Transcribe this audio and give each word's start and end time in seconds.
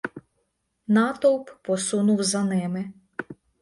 Натовп 0.87 1.49
посунув 1.63 2.23
за 2.23 2.43
ними. 2.43 2.93